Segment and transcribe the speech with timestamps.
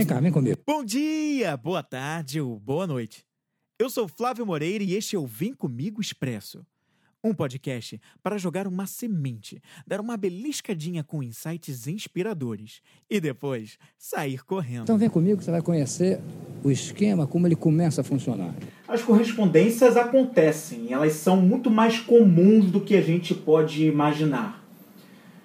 [0.00, 0.58] Vem cá, vem comigo.
[0.66, 3.22] Bom dia, boa tarde ou boa noite.
[3.78, 6.64] Eu sou Flávio Moreira e este é o Vem Comigo Expresso.
[7.22, 14.42] Um podcast para jogar uma semente, dar uma beliscadinha com insights inspiradores e depois sair
[14.42, 14.84] correndo.
[14.84, 16.18] Então vem comigo que você vai conhecer
[16.64, 18.54] o esquema, como ele começa a funcionar.
[18.88, 24.59] As correspondências acontecem, elas são muito mais comuns do que a gente pode imaginar.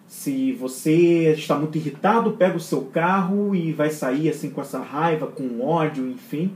[0.08, 4.80] Se você está muito irritado, pega o seu carro e vai sair assim com essa
[4.80, 6.52] raiva, com ódio, enfim,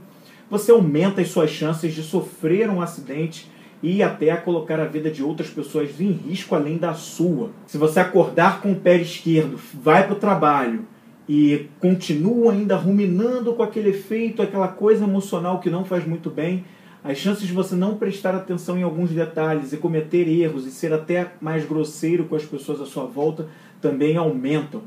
[0.48, 3.48] você aumenta as suas chances de sofrer um acidente
[3.82, 7.50] e até colocar a vida de outras pessoas em risco além da sua.
[7.66, 10.84] Se você acordar com o pé esquerdo, vai para o trabalho
[11.28, 16.64] e continua ainda ruminando com aquele efeito, aquela coisa emocional que não faz muito bem,
[17.02, 20.92] as chances de você não prestar atenção em alguns detalhes e cometer erros e ser
[20.92, 23.48] até mais grosseiro com as pessoas à sua volta
[23.80, 24.82] também aumentam.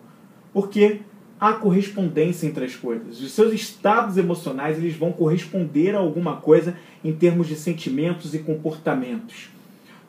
[0.54, 0.99] Porque
[1.40, 3.20] há correspondência entre as coisas.
[3.20, 8.40] Os seus estados emocionais eles vão corresponder a alguma coisa em termos de sentimentos e
[8.40, 9.49] comportamentos.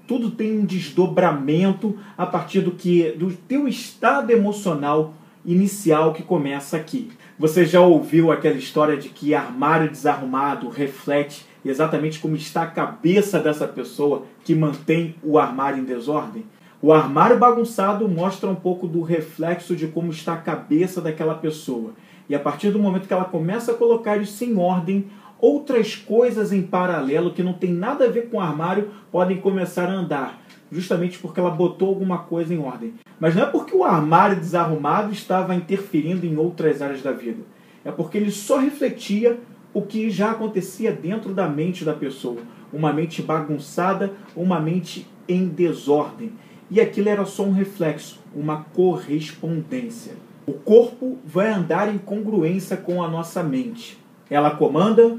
[0.07, 5.15] Tudo tem um desdobramento a partir do que do teu estado emocional
[5.45, 7.11] inicial que começa aqui.
[7.39, 13.41] Você já ouviu aquela história de que armário desarrumado reflete exatamente como está a cabeça
[13.41, 16.45] dessa pessoa que mantém o armário em desordem?
[16.83, 21.93] O armário bagunçado mostra um pouco do reflexo de como está a cabeça daquela pessoa.
[22.29, 25.07] E a partir do momento que ela começa a colocar isso em ordem,
[25.41, 29.89] outras coisas em paralelo que não tem nada a ver com o armário podem começar
[29.89, 32.95] a andar, justamente porque ela botou alguma coisa em ordem.
[33.19, 37.43] Mas não é porque o armário desarrumado estava interferindo em outras áreas da vida.
[37.85, 39.39] É porque ele só refletia
[39.75, 42.41] o que já acontecia dentro da mente da pessoa.
[42.73, 46.33] Uma mente bagunçada, uma mente em desordem
[46.71, 50.15] e aquilo era só um reflexo, uma correspondência.
[50.47, 53.99] O corpo vai andar em congruência com a nossa mente.
[54.29, 55.19] Ela comanda,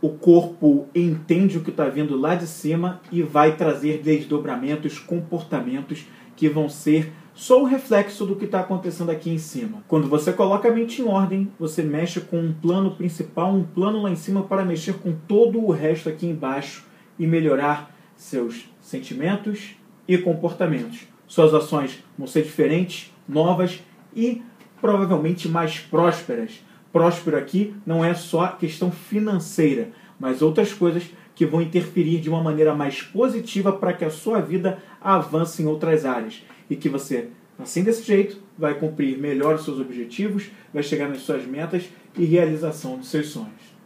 [0.00, 6.06] o corpo entende o que está vindo lá de cima e vai trazer desdobramentos, comportamentos
[6.34, 9.84] que vão ser só o reflexo do que está acontecendo aqui em cima.
[9.86, 14.02] Quando você coloca a mente em ordem, você mexe com um plano principal, um plano
[14.02, 16.84] lá em cima para mexer com todo o resto aqui embaixo
[17.18, 19.76] e melhorar seus sentimentos,
[20.08, 21.06] e comportamentos.
[21.26, 23.82] Suas ações vão ser diferentes, novas
[24.14, 24.42] e
[24.80, 26.64] provavelmente mais prósperas.
[26.92, 31.04] Próspero aqui não é só questão financeira, mas outras coisas
[31.34, 35.66] que vão interferir de uma maneira mais positiva para que a sua vida avance em
[35.66, 37.28] outras áreas e que você,
[37.58, 42.24] assim desse jeito, vai cumprir melhor os seus objetivos, vai chegar nas suas metas e
[42.24, 43.76] realização dos seus sonhos.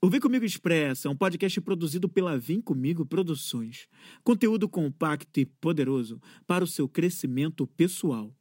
[0.00, 3.88] O Vem Comigo Expressa é um podcast produzido pela Vem Comigo Produções.
[4.22, 8.32] Conteúdo compacto e poderoso para o seu crescimento pessoal.